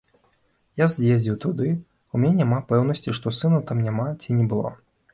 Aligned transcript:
Я 0.81 0.87
з'ездзіў 0.93 1.35
туды, 1.43 1.69
у 2.15 2.23
мяне 2.25 2.35
няма 2.45 2.59
пэўнасці, 2.75 3.17
што 3.21 3.37
сына 3.45 3.65
там 3.71 3.87
няма 3.89 4.11
ці 4.21 4.29
не 4.43 4.53
было. 4.53 4.79